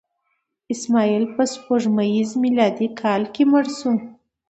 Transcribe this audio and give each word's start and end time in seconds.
اسماعیل 0.73 1.23
په 1.35 1.43
سپوږمیز 1.53 2.29
میلادي 2.43 2.87
کال 3.01 3.21
کې 3.33 3.43
مړ 3.51 3.65
شو. 3.77 3.91